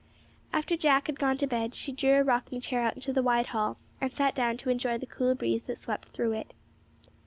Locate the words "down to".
4.33-4.71